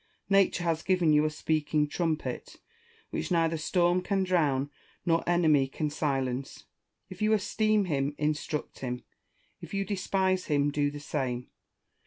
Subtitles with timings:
[0.31, 2.55] Nature has given you a speaking trumpet,
[3.11, 4.71] which neither storm can drown
[5.05, 6.63] nor enemy can silence.
[7.11, 9.03] If you esteem him, instruct him;
[9.61, 11.49] if you despise hiin, do the same.